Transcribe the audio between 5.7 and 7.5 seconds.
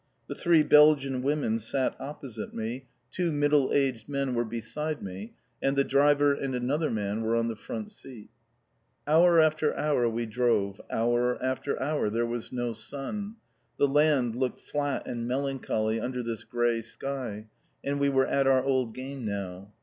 the driver and another man were on